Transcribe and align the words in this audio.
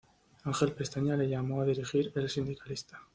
Ángel 0.45 0.71
Pestaña 0.71 1.15
le 1.15 1.29
llamó 1.29 1.61
a 1.61 1.65
dirigir 1.65 2.11
"El 2.15 2.27
Sindicalista". 2.27 2.99